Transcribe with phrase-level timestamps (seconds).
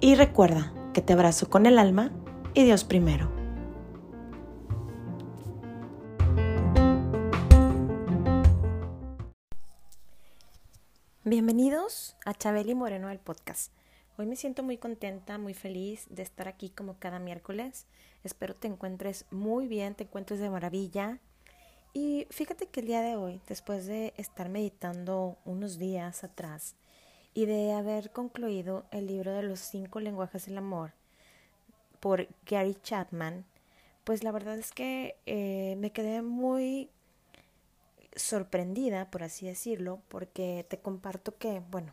[0.00, 2.10] y recuerda que te abrazo con el alma
[2.54, 3.30] y Dios primero.
[11.24, 13.72] Bienvenidos a Chabeli Moreno del podcast.
[14.16, 17.86] Hoy me siento muy contenta, muy feliz de estar aquí como cada miércoles.
[18.22, 21.18] Espero te encuentres muy bien, te encuentres de maravilla.
[21.92, 26.76] Y fíjate que el día de hoy, después de estar meditando unos días atrás
[27.36, 30.92] y de haber concluido el libro de los cinco lenguajes del amor
[32.00, 33.44] por Gary Chapman,
[34.04, 36.88] pues la verdad es que eh, me quedé muy
[38.14, 41.92] sorprendida, por así decirlo, porque te comparto que, bueno,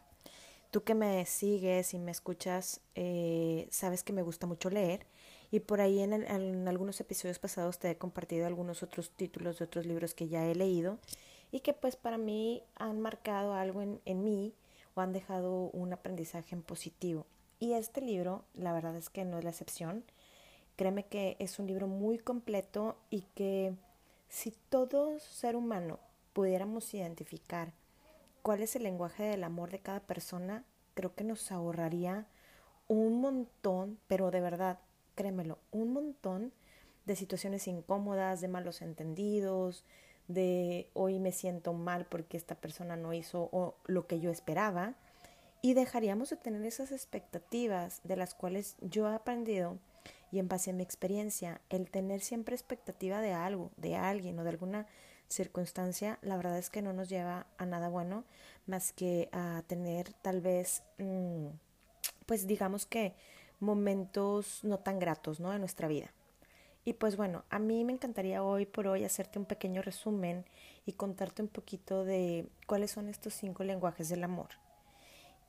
[0.72, 5.06] tú que me sigues y me escuchas, eh, sabes que me gusta mucho leer
[5.52, 9.66] y por ahí en, en, algunos episodios pasados te he compartido algunos otros títulos de
[9.66, 11.00] otros libros que ya he leído
[11.52, 14.54] y que pues para mí han marcado algo en, en mí
[14.96, 17.26] o han dejado un aprendizaje en positivo.
[17.60, 20.04] Y este libro, la verdad es que no es la excepción.
[20.76, 23.74] Créeme que es un libro muy completo y que
[24.30, 26.00] si todo ser humano
[26.34, 27.72] pudiéramos identificar
[28.42, 32.26] cuál es el lenguaje del amor de cada persona, creo que nos ahorraría
[32.88, 34.80] un montón, pero de verdad,
[35.16, 36.52] créemelo, un montón
[37.06, 39.84] de situaciones incómodas, de malos entendidos,
[40.28, 44.96] de hoy me siento mal porque esta persona no hizo lo que yo esperaba,
[45.62, 49.78] y dejaríamos de tener esas expectativas de las cuales yo he aprendido
[50.30, 54.44] y en base a mi experiencia, el tener siempre expectativa de algo, de alguien o
[54.44, 54.88] de alguna
[55.30, 58.26] circunstancia, la verdad es que no nos lleva a nada bueno
[58.68, 61.48] más que a tener tal vez, mm,
[62.26, 63.14] pues digamos que
[63.62, 65.54] momentos no tan gratos, ¿no?
[65.54, 66.12] En nuestra vida.
[66.86, 70.46] Y pues bueno, a mí me encantaría hoy por hoy hacerte un pequeño resumen
[70.86, 74.50] y contarte un poquito de cuáles son estos cinco lenguajes del amor.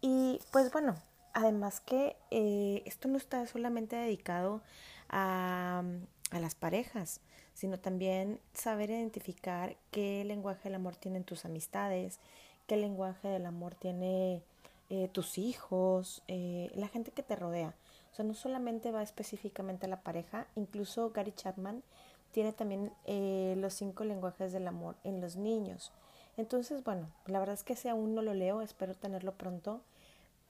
[0.01, 0.95] Y pues bueno,
[1.33, 4.63] además que eh, esto no está solamente dedicado
[5.09, 5.83] a,
[6.31, 7.21] a las parejas,
[7.55, 12.21] sino también saber identificar qué lenguaje del amor tienen tus amistades,
[12.67, 14.43] qué lenguaje del amor tiene
[14.91, 17.75] eh, tus hijos, eh, la gente que te rodea.
[18.15, 21.83] O sea, no solamente va específicamente a la pareja, incluso Gary Chapman
[22.31, 25.91] tiene también eh, los cinco lenguajes del amor en los niños.
[26.37, 29.81] Entonces, bueno, la verdad es que ese aún no lo leo, espero tenerlo pronto,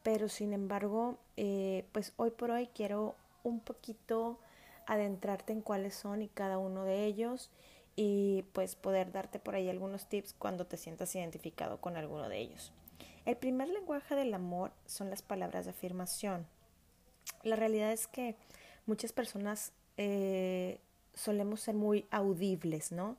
[0.02, 1.16] pero sin embargo,
[1.92, 3.14] pues hoy por hoy quiero
[3.44, 4.38] un poquito
[4.86, 7.48] adentrarte en cuáles son y cada uno de ellos
[7.96, 12.40] y pues poder darte por ahí algunos tips cuando te sientas identificado con alguno de
[12.40, 12.72] ellos.
[13.24, 16.46] El primer lenguaje del amor son las palabras de afirmación.
[17.42, 18.36] La realidad es que
[18.86, 20.78] muchas personas eh,
[21.14, 23.16] solemos ser muy audibles, ¿no?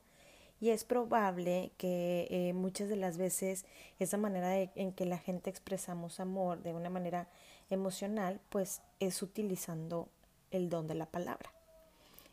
[0.60, 3.66] Y es probable que eh, muchas de las veces
[3.98, 7.28] esa manera en que la gente expresamos amor de una manera
[7.68, 10.08] emocional, pues es utilizando
[10.50, 11.52] el don de la palabra.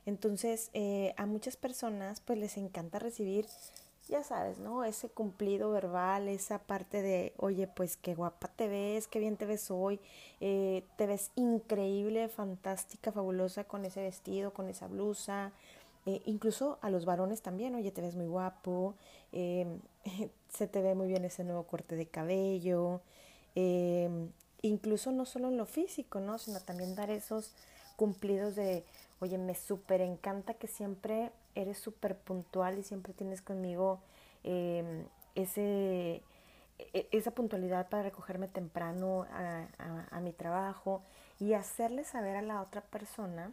[0.06, 3.46] Entonces, eh, a muchas personas pues les encanta recibir,
[4.10, 4.84] ya sabes, ¿no?
[4.84, 9.46] Ese cumplido verbal, esa parte de, oye, pues qué guapa te ves, qué bien te
[9.46, 10.00] ves hoy,
[10.42, 15.52] eh, te ves increíble, fantástica, fabulosa con ese vestido, con esa blusa.
[16.06, 18.96] Eh, incluso a los varones también, oye, te ves muy guapo,
[19.32, 19.80] em,
[20.50, 23.02] se te ve muy bien ese nuevo corte de cabello.
[23.56, 24.30] Em,
[24.62, 26.38] incluso no solo en lo físico, ¿no?
[26.40, 27.54] Sino también dar esos
[27.96, 28.84] cumplidos de,
[29.20, 34.02] oye, me súper encanta que siempre eres súper puntual y siempre tienes conmigo
[34.44, 35.06] em,
[35.36, 36.24] ese,
[36.80, 39.68] e, esa puntualidad para recogerme temprano a,
[40.12, 41.02] a, mi trabajo
[41.40, 43.52] y hacerle saber a la otra persona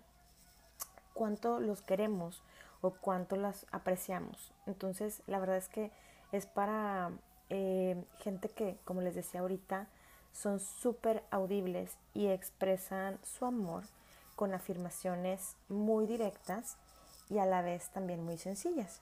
[1.14, 2.42] cuánto los queremos
[2.80, 4.52] o cuánto las apreciamos.
[4.66, 5.90] Entonces, la verdad es que
[6.32, 7.10] es para
[7.50, 9.88] eh, gente que, como les decía ahorita,
[10.32, 13.84] son súper audibles y expresan su amor
[14.36, 16.78] con afirmaciones muy directas
[17.30, 19.00] y a la vez también muy sencillas.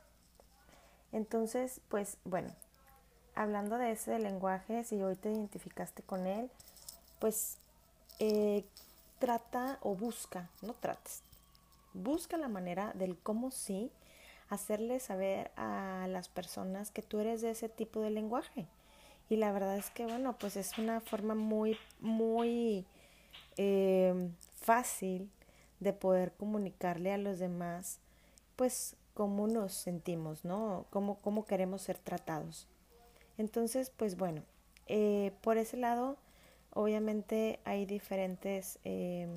[1.12, 2.50] Entonces, pues bueno,
[3.34, 6.50] hablando de ese lenguaje, si hoy te identificaste con él,
[7.18, 7.56] pues
[8.18, 8.64] eh,
[9.18, 11.22] trata o busca, no trates,
[11.94, 13.90] busca la manera del cómo sí
[14.50, 18.66] hacerle saber a las personas que tú eres de ese tipo de lenguaje.
[19.30, 22.86] Y la verdad es que, bueno, pues es una forma muy, muy
[23.56, 25.30] eh, fácil
[25.80, 27.98] de poder comunicarle a los demás,
[28.58, 30.84] pues cómo nos sentimos, ¿no?
[30.90, 32.66] Cómo, cómo queremos ser tratados.
[33.36, 34.42] Entonces, pues bueno,
[34.88, 36.16] eh, por ese lado,
[36.74, 39.28] obviamente hay diferentes eh,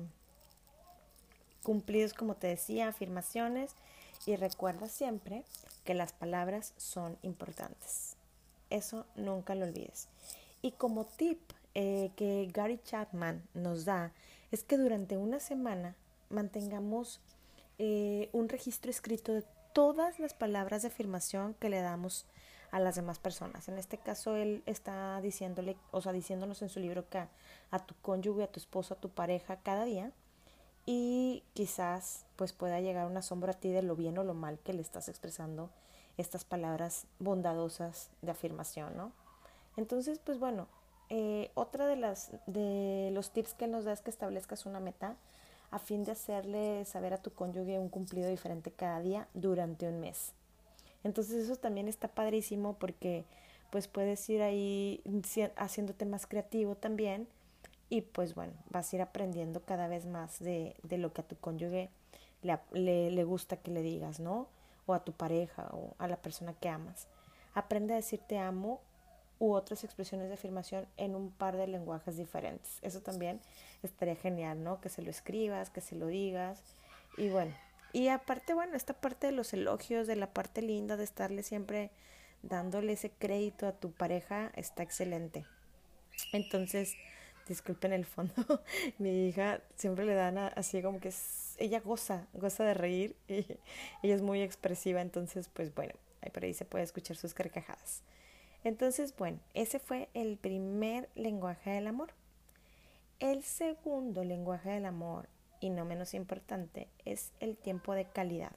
[1.62, 3.76] cumplidos, como te decía, afirmaciones
[4.26, 5.44] y recuerda siempre
[5.84, 8.16] que las palabras son importantes.
[8.70, 10.08] Eso nunca lo olvides.
[10.62, 11.38] Y como tip
[11.74, 14.12] eh, que Gary Chapman nos da
[14.50, 15.94] es que durante una semana
[16.28, 17.20] mantengamos
[17.84, 19.42] eh, un registro escrito de
[19.72, 22.26] todas las palabras de afirmación que le damos
[22.70, 23.66] a las demás personas.
[23.66, 27.26] En este caso, él está diciéndole, o sea, diciéndonos en su libro que
[27.72, 30.12] a, tu cónyuge, a tu esposo, a tu pareja cada día
[30.86, 34.60] y quizás pues pueda llegar un asombro a ti de lo bien o lo mal
[34.60, 35.68] que le estás expresando
[36.18, 39.10] estas palabras bondadosas de afirmación, ¿no?
[39.76, 40.68] Entonces, pues bueno,
[41.08, 45.16] eh, otra de las de los tips que nos da es que establezcas una meta
[45.72, 50.00] a fin de hacerle saber a tu cónyuge un cumplido diferente cada día durante un
[50.00, 50.32] mes.
[51.02, 53.24] Entonces eso también está padrísimo porque
[53.70, 55.02] pues puedes ir ahí
[55.56, 57.26] haciéndote más creativo también
[57.88, 61.26] y pues bueno, vas a ir aprendiendo cada vez más de, de lo que a
[61.26, 61.88] tu cónyuge
[62.42, 64.48] le, le, le, gusta que le digas, ¿no?
[64.86, 67.06] O a tu pareja o a la persona que amas.
[67.54, 68.80] Aprende a decir te amo
[69.38, 72.78] u otras expresiones de afirmación en un par de lenguajes diferentes.
[72.82, 73.40] Eso también
[73.82, 74.80] estaría genial, ¿no?
[74.80, 76.62] Que se lo escribas, que se lo digas.
[77.16, 77.54] Y bueno,
[77.92, 81.90] y aparte, bueno, esta parte de los elogios, de la parte linda de estarle siempre
[82.42, 85.44] dándole ese crédito a tu pareja, está excelente.
[86.32, 86.94] Entonces,
[87.46, 88.32] disculpen el fondo,
[88.98, 93.34] mi hija siempre le dan así como que es, ella goza, goza de reír y
[94.02, 98.02] ella es muy expresiva, entonces pues bueno, ahí por ahí se puede escuchar sus carcajadas.
[98.64, 102.14] Entonces, bueno, ese fue el primer lenguaje del amor.
[103.22, 105.28] El segundo lenguaje del amor,
[105.60, 108.50] y no menos importante, es el tiempo de calidad.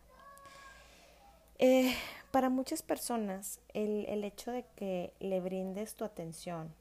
[1.60, 1.94] Eh,
[2.32, 6.74] para muchas personas, el, el hecho de que le brindes tu atención,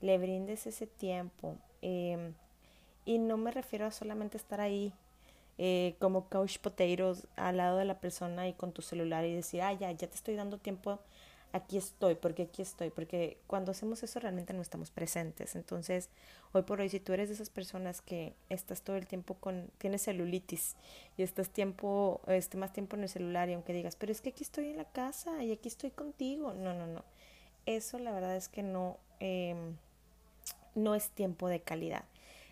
[0.00, 1.56] le brindes ese tiempo.
[1.82, 2.34] Em,
[3.04, 4.92] y no me refiero a solamente estar ahí
[5.58, 9.62] eh, como couch potatoes al lado de la persona y con tu celular y decir,
[9.62, 11.00] ah, ya, ya te estoy dando tiempo,
[11.52, 15.56] aquí estoy, porque aquí estoy, porque cuando hacemos eso realmente no estamos presentes.
[15.56, 16.10] Entonces,
[16.52, 19.70] hoy por hoy, si tú eres de esas personas que estás todo el tiempo con,
[19.78, 20.76] tienes celulitis
[21.16, 24.30] y estás tiempo, este, más tiempo en el celular y aunque digas, pero es que
[24.30, 27.04] aquí estoy en la casa y aquí estoy contigo, no, no, no.
[27.66, 29.54] Eso la verdad es que no, eh,
[30.74, 32.04] no es tiempo de calidad.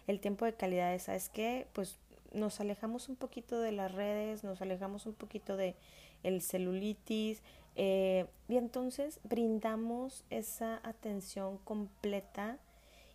[0.07, 1.67] El tiempo de calidad es, ¿sabes qué?
[1.73, 1.99] Pues
[2.33, 5.75] nos alejamos un poquito de las redes, nos alejamos un poquito de
[6.23, 7.43] el celulitis
[7.77, 12.59] eh, y entonces brindamos esa atención completa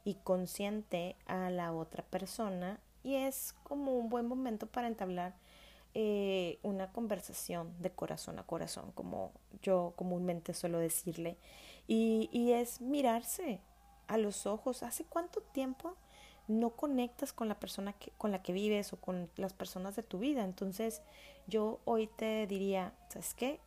[0.04, 5.34] y consciente a la otra persona y es como un buen momento para entablar
[5.94, 9.31] eh, una conversación de corazón a corazón, como
[9.62, 11.38] yo comúnmente suelo decirle,
[11.88, 13.60] y, y es mirarse,
[14.12, 14.84] a los ojos.
[14.84, 15.96] ¿Hace cuánto tiempo
[16.48, 20.04] no conectas con la persona que, con la que vives o con las personas de
[20.04, 20.44] tu vida?
[20.44, 21.02] Entonces,
[21.48, 23.60] yo hoy te diría, ¿sabes qué?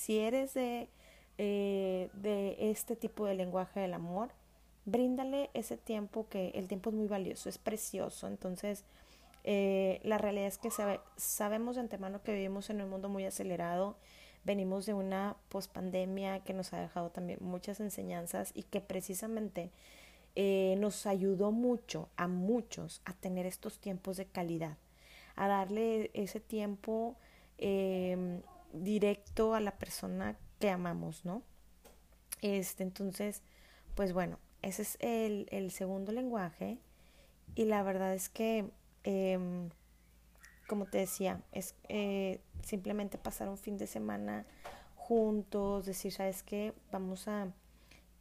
[0.00, 0.88] Si eres de,
[1.36, 4.30] eh, de este tipo de lenguaje del amor,
[4.86, 8.26] bríndale ese tiempo que el tiempo es muy valioso, es precioso.
[8.26, 8.84] Entonces,
[9.44, 13.26] eh, la realidad es que sabe, sabemos de antemano que vivimos en un mundo muy
[13.26, 13.96] acelerado
[14.44, 19.70] venimos de una pospandemia que nos ha dejado también muchas enseñanzas y que precisamente
[20.34, 24.78] eh, nos ayudó mucho a muchos a tener estos tiempos de calidad,
[25.36, 27.16] a darle ese tiempo
[27.58, 28.40] em,
[28.72, 31.42] directo a la persona que amamos, ¿no?
[32.42, 33.42] Este, entonces,
[33.94, 36.78] pues bueno, ese es el, el segundo lenguaje
[37.54, 38.70] y la verdad es que
[39.04, 39.70] em,
[40.70, 44.46] como te decía, es eh, simplemente pasar un fin de semana
[44.94, 46.72] juntos, decir, ¿sabes qué?
[46.92, 47.52] Vamos a,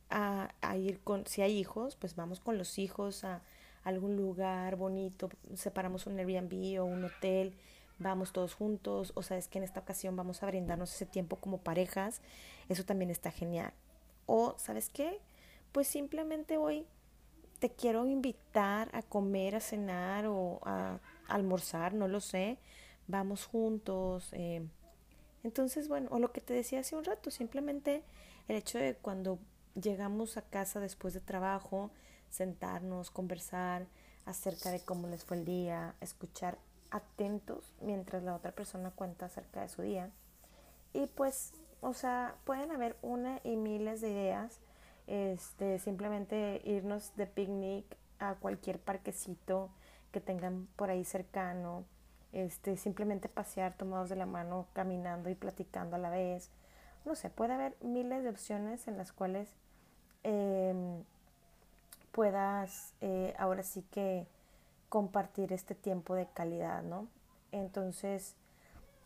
[0.09, 3.43] a, ir con, si hay hijos, pues vamos con los hijos a,
[3.83, 7.53] algún lugar bonito, separamos un Airbnb o un hotel,
[7.99, 11.59] vamos todos juntos, o sabes que en esta ocasión vamos a brindarnos ese tiempo como
[11.59, 12.21] parejas,
[12.69, 13.73] eso también está genial.
[14.25, 15.19] O, ¿sabes qué?
[15.71, 16.85] Pues simplemente hoy
[17.59, 22.57] te quiero invitar a comer, a cenar o a almorzar, no lo sé,
[23.07, 24.29] vamos juntos.
[24.33, 24.65] Eh.
[25.43, 28.03] Entonces, bueno, o lo que te decía hace un rato, simplemente
[28.47, 29.39] el hecho de cuando
[29.79, 31.91] llegamos a casa después de trabajo,
[32.29, 33.87] sentarnos, conversar
[34.25, 36.57] acerca de cómo les fue el día, escuchar
[36.91, 40.09] atentos mientras la otra persona cuenta acerca de su día.
[40.93, 44.59] Y pues, o sea, pueden haber una y miles de ideas.
[45.07, 47.85] Este, simplemente irnos de picnic
[48.19, 49.69] a cualquier parquecito
[50.11, 51.85] que tengan por ahí cercano,
[52.31, 56.51] este, simplemente pasear tomados de la mano, caminando y platicando a la vez.
[57.05, 59.49] No sé, puede haber miles de opciones en las cuales
[60.23, 61.03] em,
[62.11, 64.27] puedas eh, ahora sí que
[64.89, 67.07] compartir este tiempo de calidad, ¿no?
[67.51, 68.35] Entonces,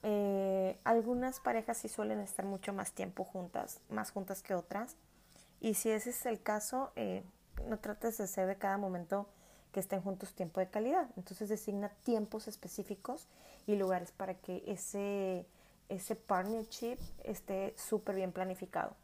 [0.02, 4.96] eh, algunas parejas sí suelen estar mucho más tiempo juntas, más juntas que otras.
[5.62, 7.24] Y si ese es el caso, eh,
[7.68, 9.28] no trates de hacer de cada momento
[9.72, 11.10] que estén juntos tiempo de calidad.
[11.18, 13.28] Entonces designa tiempos específicos
[13.66, 15.46] y lugares para que ese,
[15.90, 18.96] ese partnership esté súper bien planificado.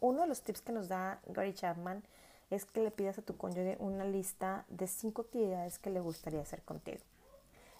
[0.00, 2.02] Uno de los tips que nos da Gary Chapman
[2.50, 6.42] es que le pidas a tu cónyuge una lista de cinco actividades que le gustaría
[6.42, 7.00] hacer contigo.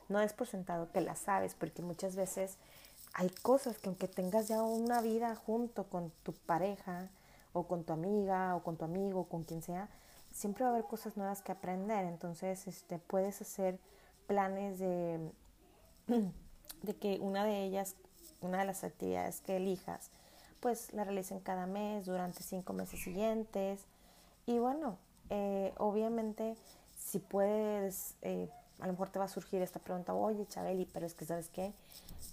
[0.09, 2.57] No es por sentado que las sabes, porque muchas veces
[3.15, 7.09] hay cosas que aunque tengas ya una vida junto con tu pareja
[7.53, 9.89] o con tu amiga o con tu amigo con quien sea,
[10.33, 12.05] siempre va a haber cosas nuevas que aprender.
[12.05, 13.79] Entonces, este, puedes hacer
[14.27, 15.33] planes de,
[16.83, 17.97] de que una de ellas,
[18.41, 20.11] una de las actividades que elijas,
[20.61, 23.81] pues la realicen cada mes durante cinco meses siguientes.
[24.47, 24.99] Y bueno,
[25.31, 26.57] eh, obviamente,
[26.99, 28.49] si puedes, eh,
[28.81, 31.49] a lo mejor te va a surgir esta pregunta, oye, Chabeli, pero es que, ¿sabes
[31.49, 31.73] qué?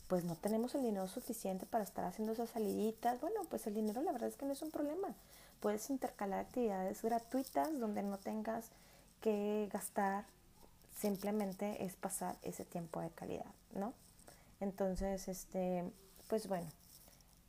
[0.07, 3.19] Pues no tenemos el dinero suficiente para estar haciendo esas saliditas.
[3.21, 5.15] Bueno, pues el dinero la verdad es que no es un problema
[5.59, 8.69] puedes intercalar actividades gratuitas donde no tengas
[9.21, 10.25] que gastar,
[10.95, 13.93] simplemente es pasar ese tiempo de calidad, ¿no?
[14.59, 15.83] Entonces, este,
[16.27, 16.67] pues bueno,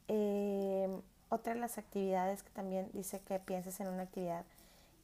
[0.08, 4.44] em, otra de las actividades que también dice que pienses en una actividad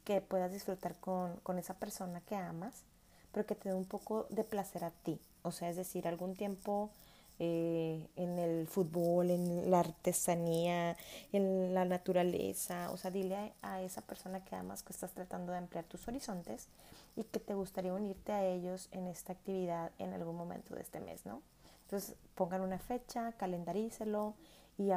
[0.03, 2.83] que puedas disfrutar con, con esa persona que amas,
[3.31, 5.19] pero que te dé un poco de placer a ti.
[5.43, 6.91] O sea, es decir, algún tiempo
[7.37, 10.95] eh, en el fútbol, en la artesanía,
[11.33, 12.89] en la naturaleza.
[12.91, 16.67] O sea, dile a, esa persona que amas que estás tratando de ampliar tus horizontes
[17.17, 21.01] y que te gustaría unirte a ellos en esta actividad en algún momento de este
[21.01, 21.41] mes, ¿no?
[21.83, 24.33] Entonces pongan una fecha, calendarícelo
[24.77, 24.91] y,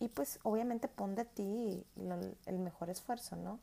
[0.00, 1.84] y pues obviamente pon de ti
[2.46, 3.58] el mejor esfuerzo, ¿no?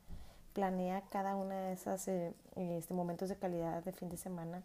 [0.54, 4.64] Planea cada una de esas eh, este, momentos de calidad de fin de semana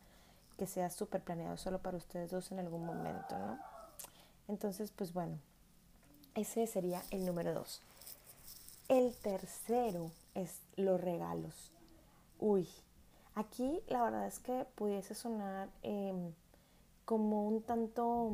[0.56, 3.58] que sea súper planeado solo para ustedes dos en algún momento, ¿no?
[4.49, 5.38] Entonces, pues bueno,
[6.35, 7.82] ese sería el número dos.
[8.88, 11.73] El tercero es los regalos.
[12.38, 12.68] Uy,
[13.35, 16.32] aquí la verdad es que pudiese sonar em,
[17.04, 18.30] como un tanto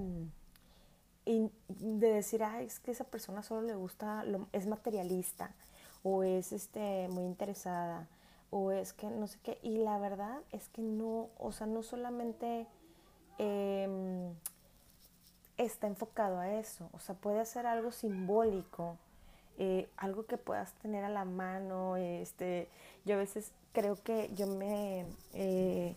[1.26, 5.54] mm, de decir, ay, es que esa persona solo le gusta, es materialista
[6.02, 8.08] o es este, muy interesada
[8.50, 9.58] o es que no sé qué.
[9.62, 12.66] Y la verdad es que no, o sea, no solamente
[13.38, 14.34] em,
[15.56, 18.98] está enfocado a eso, o sea, puede ser algo simbólico,
[19.58, 21.96] eh, algo que puedas tener a la mano.
[21.96, 22.68] Este,
[23.04, 25.96] yo a veces creo que yo me, eh,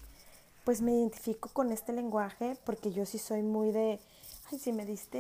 [0.64, 4.00] pues me identifico con este lenguaje porque yo sí soy muy de,
[4.52, 5.20] ay, si me diste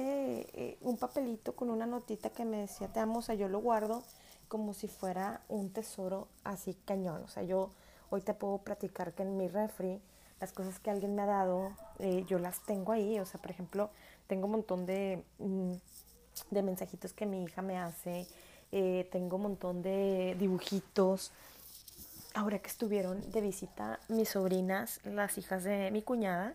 [0.53, 3.59] eh, un papelito con una notita que me decía te amo, o sea, yo lo
[3.59, 4.03] guardo
[4.47, 7.23] como si fuera un tesoro así cañón.
[7.23, 7.71] O sea, yo
[8.09, 10.01] hoy te puedo platicar que en mi refri
[10.39, 13.19] las cosas que alguien me ha dado, eh, yo las tengo ahí.
[13.19, 13.89] O sea, por ejemplo,
[14.27, 15.73] tengo un montón de, mm,
[16.51, 18.27] de mensajitos que mi hija me hace,
[18.71, 21.31] eh, tengo un montón de dibujitos.
[22.33, 26.53] Ahora que estuvieron de visita mis sobrinas, las hijas de mi cuñada,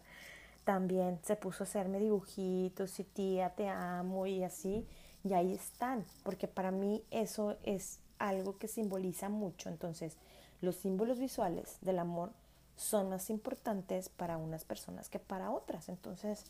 [0.64, 4.86] también se puso a hacerme dibujitos y tía, te amo y así
[5.24, 9.68] y ahí están, porque para mí eso es algo que simboliza mucho.
[9.68, 10.16] Entonces,
[10.60, 12.30] los símbolos visuales del amor
[12.76, 15.88] son más importantes para unas personas que para otras.
[15.88, 16.44] Entonces,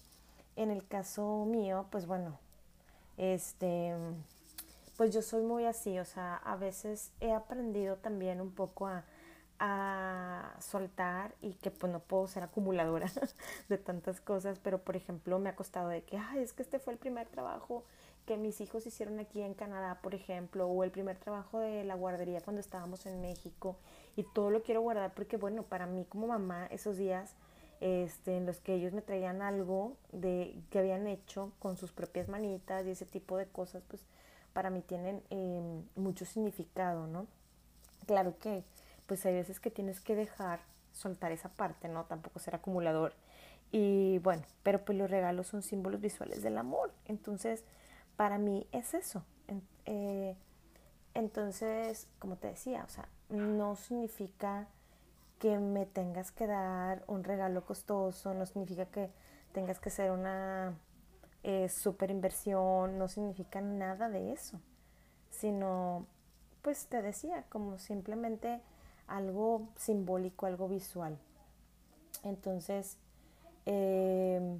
[0.56, 2.38] en el caso mío, pues bueno,
[3.16, 3.94] este,
[4.96, 9.04] pues yo soy muy así, o sea, a veces he aprendido también un poco a,
[9.60, 13.10] a soltar y que pues no puedo ser acumuladora
[13.68, 16.78] de tantas cosas, pero por ejemplo me ha costado de que, ay, es que este
[16.78, 17.84] fue el primer trabajo
[18.26, 21.94] que mis hijos hicieron aquí en Canadá, por ejemplo, o el primer trabajo de la
[21.94, 23.76] guardería cuando estábamos en México,
[24.16, 27.34] y todo lo quiero guardar porque, bueno, para mí como mamá, esos días
[27.80, 32.28] este, en los que ellos me traían algo de que habían hecho con sus propias
[32.28, 34.02] manitas y ese tipo de cosas, pues
[34.52, 37.26] para mí tienen em, mucho significado, ¿no?
[38.06, 38.64] Claro que,
[39.10, 40.60] pues hay veces que tienes que dejar
[40.92, 42.04] soltar esa parte, ¿no?
[42.04, 43.12] Tampoco ser acumulador.
[43.72, 46.92] Y bueno, pero pues los regalos son símbolos visuales del amor.
[47.06, 47.64] Entonces,
[48.16, 49.24] para mí es eso.
[49.84, 50.36] Eh,
[51.12, 54.68] entonces, como te decía, o sea, no significa
[55.40, 59.10] que me tengas que dar un regalo costoso, no significa que
[59.52, 60.78] tengas que hacer una
[61.42, 64.60] eh, super inversión, no significa nada de eso,
[65.30, 66.06] sino,
[66.62, 68.60] pues te decía, como simplemente
[69.10, 71.18] algo simbólico, algo visual.
[72.22, 72.96] Entonces,
[73.66, 74.58] eh,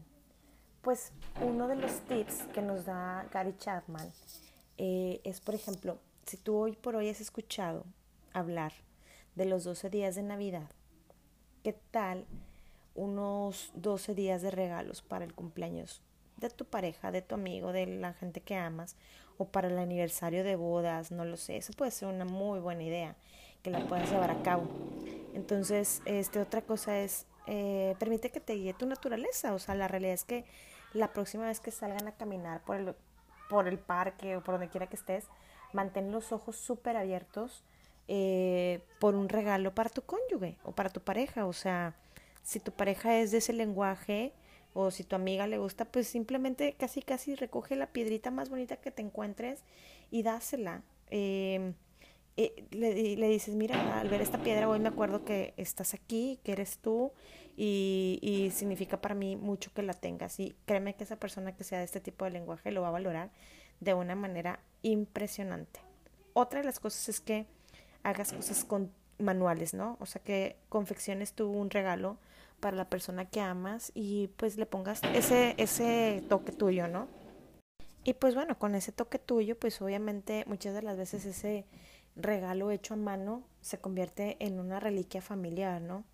[0.83, 4.11] pues uno de los tips que nos da Gary Chapman
[4.77, 7.85] eh, es, por ejemplo, si tú hoy por hoy has escuchado
[8.33, 8.73] hablar
[9.35, 10.71] de los 12 días de Navidad,
[11.63, 12.27] ¿qué tal
[12.95, 16.03] unos 12 días de regalos para el cumpleaños
[16.39, 18.97] de tu pareja, de tu amigo, de la gente que amas,
[19.39, 22.83] o para el aniversario de bodas, no lo sé, eso puede ser una muy buena
[22.83, 23.17] idea
[23.63, 24.69] que la puedas llevar a cabo.
[25.35, 29.89] Entonces, este, otra cosa es, eh, permite que te guíe tu naturaleza, o sea, la
[29.89, 30.45] realidad es que
[30.93, 32.95] la próxima vez que salgan a caminar por el,
[33.49, 35.27] por el parque o por donde quiera que estés,
[35.73, 37.65] mantén los ojos súper abiertos
[38.09, 41.47] eh, por un regalo para tu cónyuge o para tu pareja.
[41.47, 41.95] O sea,
[42.43, 44.33] si tu pareja es de ese lenguaje
[44.75, 48.77] o si tu amiga le gusta, pues simplemente casi casi recoge la piedrita más bonita
[48.77, 49.63] que te encuentres
[50.11, 50.83] y dásela.
[51.11, 51.73] Eh,
[52.43, 56.41] eh, le, le, dices, mira, al ver esta piedra hoy me acuerdo que estás aquí,
[56.43, 57.13] que eres tú
[57.55, 61.65] y, y, significa para mí mucho que la tengas y créeme que esa persona que
[61.65, 63.31] sea de este tipo de lenguaje lo va a valorar
[63.81, 65.81] de una manera impresionante.
[66.33, 67.47] Otra de las cosas es que
[68.03, 69.99] hagas cosas con manuales, ¿no?
[70.01, 72.17] O sea, que confecciones tú un regalo
[72.61, 77.07] para la persona que amas y pues le pongas ese, ese toque tuyo, ¿no?
[78.03, 81.67] Y pues bueno, con ese toque tuyo, pues obviamente muchas de las veces ese
[82.17, 86.05] regalo hecho a mano se convierte en una reliquia familiar, ¿no?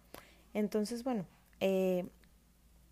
[0.55, 1.27] Entonces, bueno,
[1.61, 2.07] eh,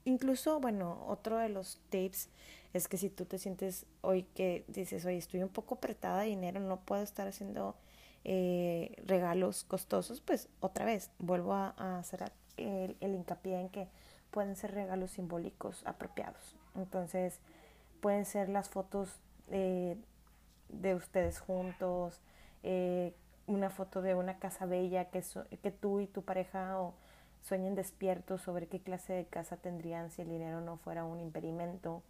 [0.05, 2.29] incluso, bueno, otro de los tips
[2.73, 6.29] es que si tú te sientes hoy que dices, oye, estoy un poco apretada de
[6.29, 7.77] dinero, no puedo estar haciendo
[8.25, 13.89] eh, regalos costosos, pues otra vez vuelvo a, hacer el, el, hincapié en que
[14.31, 16.57] pueden ser regalos simbólicos apropiados.
[16.75, 17.39] Entonces,
[18.01, 19.21] pueden ser las fotos
[19.51, 19.97] eh,
[20.69, 22.21] de ustedes juntos,
[22.65, 23.15] eh,
[23.47, 25.23] una foto de una casa bella que,
[25.63, 26.95] que tú y tu pareja o
[27.43, 32.03] sueñen despiertos sobre qué clase de casa tendrían si el dinero no fuera un impedimento.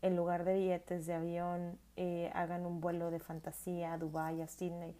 [0.00, 4.46] En lugar de billetes de avión, eh, hagan un vuelo de fantasía a Dubái, a
[4.46, 4.94] Sydney.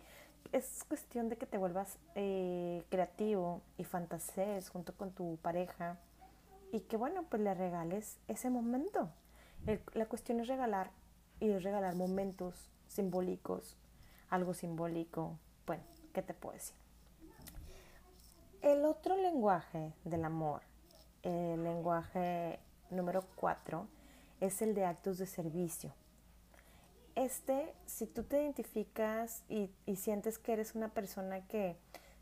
[0.51, 5.97] Es cuestión de que te vuelvas eh, creativo y fantasees junto con tu pareja
[6.73, 9.11] y que, bueno, pues le regales ese momento.
[9.95, 10.91] la cuestión es regalar
[11.39, 13.77] y regalar momentos simbólicos
[14.31, 15.39] algo simbólico.
[15.67, 16.75] Bueno, ¿qué te puedo decir?
[18.63, 20.63] El otro lenguaje del amor,
[21.23, 22.59] el lenguaje
[22.91, 23.87] número cuatro,
[24.41, 25.93] es el de actos de servicio.
[27.15, 31.77] Este, si tú te identificas y, sientes que eres una persona que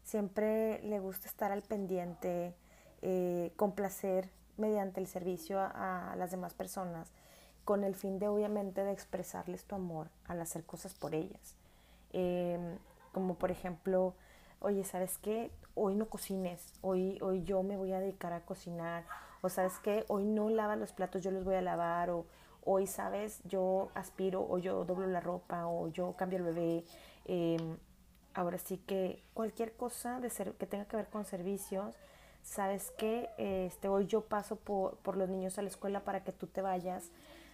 [0.04, 2.54] siempre le gusta estar al pendiente,
[3.02, 7.12] eh, complacer mediante el servicio a, a, las demás personas,
[7.64, 11.56] con el fin de obviamente de expresarles tu amor al hacer cosas por ellas.
[12.12, 12.78] Em,
[13.12, 14.14] como por ejemplo,
[14.60, 15.50] oye, ¿sabes qué?
[15.74, 19.04] Hoy no cocines, hoy, hoy yo me voy a dedicar a cocinar,
[19.42, 22.26] o sabes qué, hoy no lavas los platos, yo los voy a lavar, o
[22.64, 23.40] hoy, ¿sabes?
[23.44, 26.84] Yo aspiro, o yo doblo la ropa, o yo cambio el bebé.
[27.24, 27.78] Em,
[28.34, 31.96] ahora sí que cualquier cosa de ser, que tenga que ver con servicios,
[32.42, 36.32] sabes que este, hoy yo paso por, por, los niños a la escuela para que
[36.32, 37.10] tú te vayas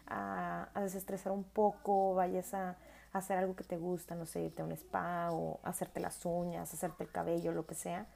[0.08, 2.76] a desestresar un poco, vayas a,
[3.12, 6.72] hacer algo que te gusta, no sé, irte a un spa o hacerte las uñas,
[6.72, 8.07] hacerte el cabello, lo que sea.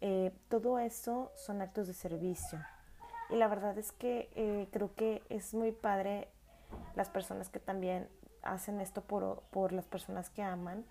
[0.00, 2.58] Eh, todo eso son actos de servicio.
[3.30, 6.28] Y la verdad es que eh, creo que es muy padre
[6.96, 8.08] las personas que también
[8.42, 10.84] hacen esto por, por las personas que aman,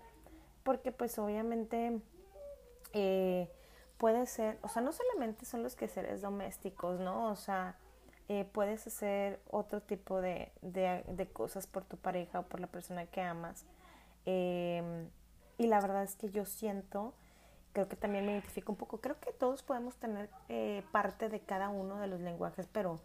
[0.62, 2.00] porque pues obviamente
[2.92, 3.50] eh,
[3.98, 7.30] puede ser, o sea, no solamente son los quehaceres domésticos, ¿no?
[7.30, 7.76] O sea,
[8.32, 13.04] eh, puedes hacer otro tipo de, de, cosas por tu pareja o por la persona
[13.04, 13.66] que amas.
[14.24, 15.10] Em,
[15.58, 17.12] y la verdad es que yo siento,
[17.74, 21.40] creo que también me identifico un poco, creo que todos podemos tener eh, parte de
[21.40, 23.00] cada uno de los lenguajes, pero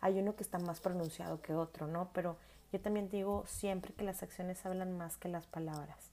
[0.00, 2.10] hay uno que está más pronunciado que otro, ¿no?
[2.12, 2.36] Pero
[2.72, 6.10] yo también digo siempre que las acciones hablan más que las palabras.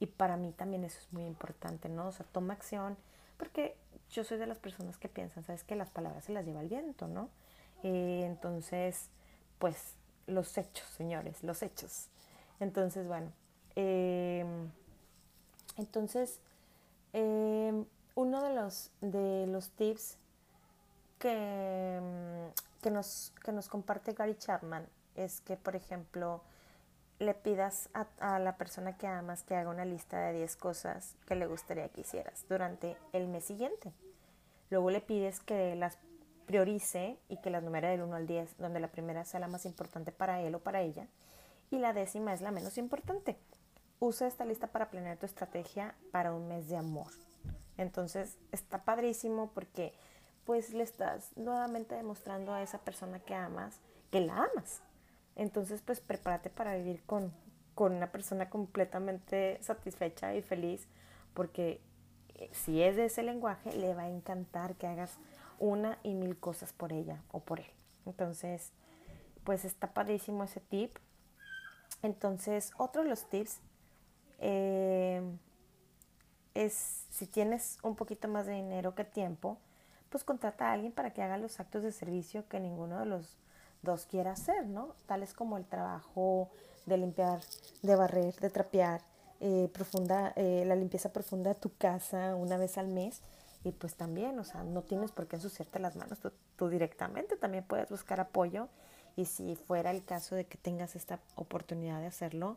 [0.00, 2.08] Y para mí también eso es muy importante, ¿no?
[2.08, 2.98] O sea, toma acción,
[3.38, 3.74] porque
[4.10, 5.64] yo soy de las personas que piensan, ¿sabes?
[5.64, 7.30] Que las palabras se las lleva el viento, ¿no?
[7.82, 9.08] Eh, entonces,
[9.58, 9.94] pues
[10.26, 12.08] los hechos, señores, los hechos.
[12.60, 13.32] Entonces, bueno,
[13.74, 14.70] em,
[15.76, 16.40] entonces,
[17.12, 20.16] em, uno de los, de los tips
[21.18, 22.00] que,
[22.82, 26.42] que, nos, que nos comparte Gary Chapman es que, por ejemplo,
[27.18, 31.14] le pidas a, a, la persona que amas que haga una lista de 10 cosas
[31.26, 33.92] que le gustaría que hicieras durante el mes siguiente.
[34.70, 35.98] Luego le pides que las
[36.52, 39.64] priorice y que las numere del 1 al 10, donde la primera sea la más
[39.64, 41.06] importante para él o para ella
[41.70, 43.38] y la décima es la menos importante.
[44.00, 47.10] Usa esta lista para planear tu estrategia para un mes de amor.
[47.78, 49.94] Entonces está padrísimo porque
[50.44, 54.82] pues le estás nuevamente demostrando a esa persona que amas que la amas.
[55.34, 57.32] Entonces, pues prepárate para vivir con,
[57.74, 60.86] con una persona completamente satisfecha y feliz,
[61.32, 61.80] porque
[62.34, 65.16] eh, si es de ese lenguaje, le va a encantar que hagas
[65.62, 67.70] una y mil cosas por ella o por él.
[68.04, 68.72] Entonces,
[69.44, 70.98] pues está padrísimo ese tip.
[72.02, 73.60] Entonces, otro de los tips
[74.40, 75.22] eh,
[76.54, 79.56] es si tienes un poquito más de dinero que tiempo,
[80.10, 83.38] pues contrata a alguien para que haga los actos de servicio que ninguno de los
[83.82, 84.96] dos quiera hacer, ¿no?
[85.06, 86.50] Tales como el trabajo
[86.86, 87.40] de limpiar,
[87.82, 89.00] de barrer, de trapear,
[89.38, 93.22] eh, profunda, eh, la limpieza profunda de tu casa una vez al mes.
[93.64, 96.18] Y pues también, o sea, no tienes por qué ensuciarte las manos
[96.56, 98.68] tú directamente, también puedes buscar apoyo
[99.16, 102.56] y si fuera el caso de que tengas esta oportunidad de hacerlo,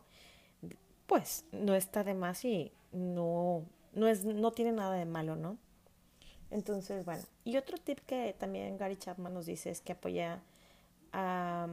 [1.06, 5.58] pues no está de más y no, no, es, no tiene nada de malo, ¿no?
[6.50, 10.40] Entonces, bueno, y otro tip que también Gary Chapman nos dice es que apoya
[11.12, 11.68] a,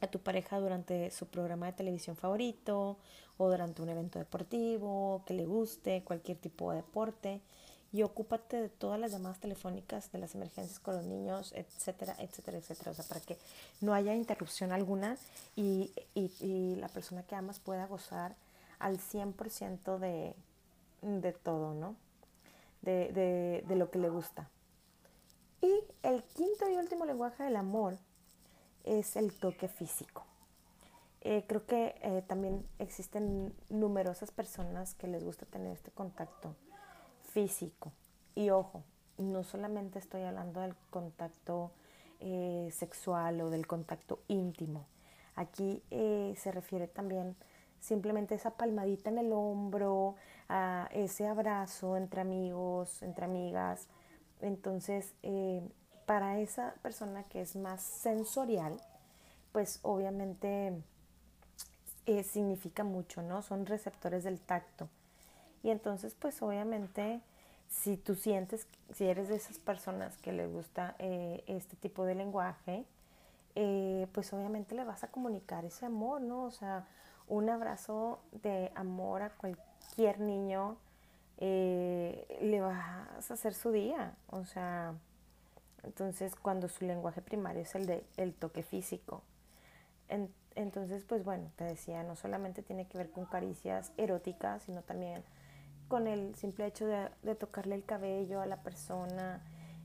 [0.00, 2.96] a tu pareja durante su programa de televisión favorito
[3.38, 7.40] o durante un evento deportivo, que le guste, cualquier tipo de deporte
[7.92, 12.58] y ocúpate de todas las llamadas telefónicas, de las emergencias con los niños, etcétera, etcétera,
[12.58, 12.90] etcétera.
[12.90, 13.38] O sea, para que
[13.80, 15.16] no haya interrupción alguna
[15.54, 18.34] y, y, la persona que amas pueda gozar
[18.78, 20.34] al 100% de,
[21.02, 21.96] de todo, ¿no?
[22.82, 24.50] De, de, de lo que le gusta.
[25.62, 25.72] Y
[26.02, 27.98] el quinto y último lenguaje del amor
[28.84, 30.24] es el toque físico.
[31.22, 36.54] Eh, creo que eh, también existen numerosas personas que les gusta tener este contacto
[37.36, 37.92] físico.
[38.34, 38.82] Y ojo,
[39.18, 41.70] no solamente estoy hablando del contacto
[42.20, 44.86] eh, sexual o del contacto íntimo.
[45.34, 47.36] Aquí eh, se refiere también
[47.78, 50.14] simplemente esa palmadita en el hombro,
[50.48, 53.86] a ese abrazo entre amigos, entre amigas.
[54.40, 55.60] Entonces, eh,
[56.06, 58.80] para esa persona que es más sensorial,
[59.52, 60.72] pues obviamente
[62.24, 63.42] significa mucho, ¿no?
[63.42, 64.88] Son receptores del tacto.
[65.66, 67.20] Y entonces, pues obviamente,
[67.68, 72.14] si tú sientes, si eres de esas personas que les gusta eh, este tipo de
[72.14, 72.84] lenguaje,
[73.56, 76.44] eh, pues obviamente le vas a comunicar ese amor, ¿no?
[76.44, 76.86] O sea,
[77.26, 80.76] un abrazo de amor a cualquier niño
[81.38, 84.14] eh, le vas a hacer su día.
[84.28, 84.94] O sea,
[85.82, 89.24] entonces cuando su lenguaje primario es el de el toque físico.
[90.54, 95.24] entonces, pues bueno, te decía, no solamente tiene que ver con caricias eróticas, sino también
[95.88, 99.40] con el simple hecho de, tocarle el cabello a la persona,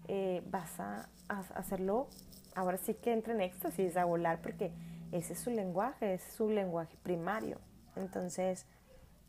[0.08, 2.08] eh, vas a, hacerlo,
[2.56, 4.72] ahora sí que entra en éxtasis, a volar, porque
[5.12, 7.58] ese es su lenguaje, es su lenguaje primario.
[7.96, 8.66] Entonces,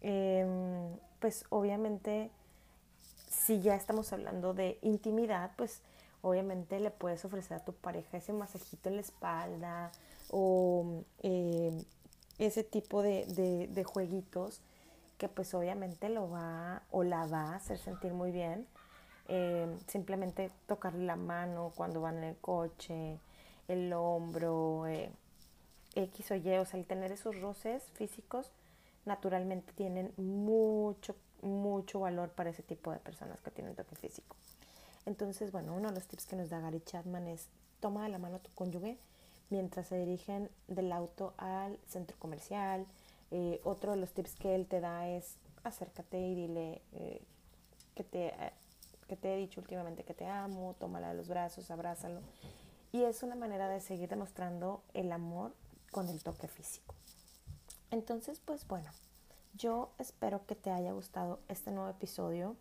[0.01, 2.31] em, pues obviamente,
[3.29, 5.83] si ya estamos hablando de intimidad, pues
[6.23, 9.93] obviamente le puedes ofrecer a tu pareja ese masajito en la espalda
[10.31, 11.85] o em,
[12.39, 14.61] ese tipo de, de jueguitos
[15.23, 18.67] que pues obviamente lo va o la va a hacer sentir muy bien.
[19.29, 23.21] Eh, simplemente tocarle la mano cuando van en el coche,
[23.69, 25.13] el hombro, eh,
[25.95, 28.51] X o Y, o sea, el tener esos roces físicos
[29.05, 34.35] naturalmente tienen mucho, mucho valor para ese tipo de personas que tienen toque físico.
[35.07, 37.47] Entonces, bueno, uno de los tips que nos da Gary Chapman es
[37.79, 38.99] toma de la mano a tu cónyuge
[39.51, 42.87] mientras se dirigen del auto al centro comercial,
[43.35, 47.23] eh, otro de los tips que él te da es acércate y dile eh,
[47.95, 48.53] que, te, eh,
[49.09, 52.21] que te he dicho últimamente que te amo, tómala de los brazos, abrázalo.
[52.93, 55.55] Y es una manera de seguir demostrando el amor
[55.93, 56.95] con el toque físico.
[57.91, 58.91] Entonces, pues bueno,
[59.55, 62.55] yo espero que te haya gustado este nuevo episodio,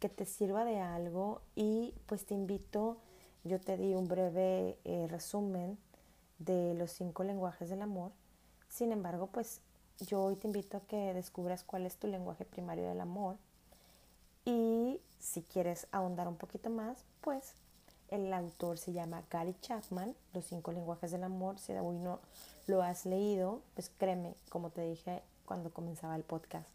[0.00, 2.96] que te sirva de algo y pues te invito,
[3.44, 4.78] yo te di un breve
[5.08, 5.78] resumen
[6.40, 8.10] de los cinco lenguajes del amor.
[8.68, 9.60] Sin embargo, pues
[10.00, 13.36] yo hoy te invito a que descubras cuál es tu lenguaje primario del amor
[14.44, 17.54] y si quieres ahondar un poquito más, pues
[18.08, 21.58] el autor se llama Gary Chapman, Los cinco lenguajes del amor.
[21.58, 22.20] Si aún no
[22.66, 26.66] lo has leído, pues créeme, como te dije cuando comenzaba el podcast,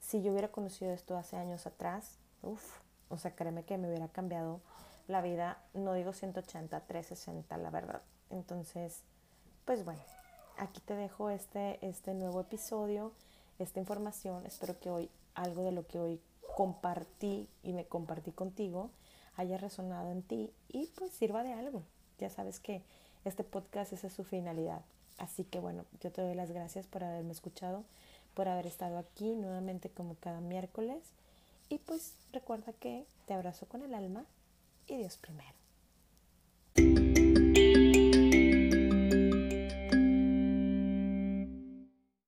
[0.00, 4.08] si yo hubiera conocido esto hace años atrás, uff, o sea, créeme que me hubiera
[4.08, 4.60] cambiado
[5.08, 8.02] la vida, no digo 180, 360, la verdad.
[8.30, 9.02] Entonces,
[9.64, 10.00] pues bueno,
[10.58, 13.12] aquí te dejo este, este nuevo episodio,
[13.58, 14.46] esta información.
[14.46, 16.20] Espero que hoy algo de lo que hoy
[16.56, 18.90] compartí y me compartí contigo
[19.36, 21.82] haya resonado en ti y pues sirva de algo.
[22.18, 22.82] Ya sabes que
[23.24, 24.82] este podcast esa es su finalidad.
[25.18, 27.84] Así que bueno, yo te doy las gracias por haberme escuchado,
[28.34, 31.02] por haber estado aquí nuevamente como cada miércoles.
[31.68, 34.24] Y pues recuerda que te abrazo con el alma
[34.86, 35.61] y Dios primero.